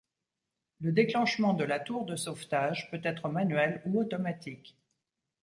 Le 0.79 0.91
déclenchement 0.93 1.53
de 1.53 1.63
la 1.63 1.79
tour 1.79 2.05
de 2.07 2.15
sauvetage 2.15 2.89
peut 2.89 3.01
être 3.03 3.29
manuel 3.29 3.83
ou 3.85 3.99
automatique. 4.01 4.75